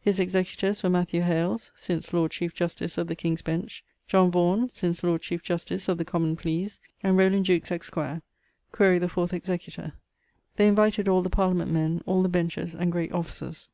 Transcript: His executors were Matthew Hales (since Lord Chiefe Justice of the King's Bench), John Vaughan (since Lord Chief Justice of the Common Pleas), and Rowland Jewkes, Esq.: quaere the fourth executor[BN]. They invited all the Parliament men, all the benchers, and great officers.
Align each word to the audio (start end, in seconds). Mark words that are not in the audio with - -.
His 0.00 0.20
executors 0.20 0.80
were 0.84 0.88
Matthew 0.90 1.22
Hales 1.22 1.72
(since 1.74 2.12
Lord 2.12 2.30
Chiefe 2.30 2.54
Justice 2.54 2.98
of 2.98 3.08
the 3.08 3.16
King's 3.16 3.42
Bench), 3.42 3.82
John 4.06 4.30
Vaughan 4.30 4.70
(since 4.72 5.02
Lord 5.02 5.22
Chief 5.22 5.42
Justice 5.42 5.88
of 5.88 5.98
the 5.98 6.04
Common 6.04 6.36
Pleas), 6.36 6.78
and 7.02 7.16
Rowland 7.16 7.46
Jewkes, 7.46 7.72
Esq.: 7.72 7.92
quaere 8.70 9.00
the 9.00 9.08
fourth 9.08 9.32
executor[BN]. 9.32 9.90
They 10.54 10.68
invited 10.68 11.08
all 11.08 11.22
the 11.22 11.30
Parliament 11.30 11.72
men, 11.72 12.00
all 12.06 12.22
the 12.22 12.28
benchers, 12.30 12.76
and 12.76 12.92
great 12.92 13.10
officers. 13.10 13.70